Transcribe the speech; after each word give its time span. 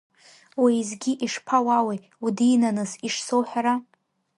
Уеизгьы 0.61 1.11
ишԥауауи, 1.25 1.97
удинаныс, 2.25 2.91
ишсоуҳәара? 3.07 3.73